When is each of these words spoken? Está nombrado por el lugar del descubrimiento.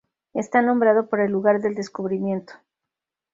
Está 0.33 0.63
nombrado 0.63 1.09
por 1.09 1.19
el 1.19 1.31
lugar 1.31 1.61
del 1.61 1.75
descubrimiento. 1.75 2.53